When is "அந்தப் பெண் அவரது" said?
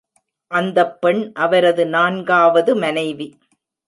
0.51-1.85